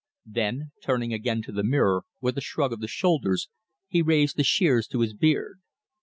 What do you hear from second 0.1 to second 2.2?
Then, turning again to the mirror,